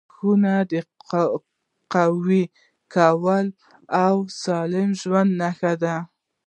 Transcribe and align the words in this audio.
•د 0.03 0.03
غاښونو 0.15 1.39
قوي 1.93 2.43
کول 2.95 3.45
د 3.53 3.55
سالم 4.43 4.89
ژوند 5.01 5.31
نښه 5.41 5.73
ده. 5.83 5.95